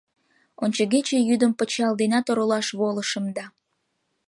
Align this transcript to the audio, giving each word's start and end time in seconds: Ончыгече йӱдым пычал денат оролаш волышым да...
Ончыгече 0.63 1.17
йӱдым 1.27 1.51
пычал 1.59 1.93
денат 2.01 2.25
оролаш 2.31 2.67
волышым 2.79 3.25
да... 3.35 3.45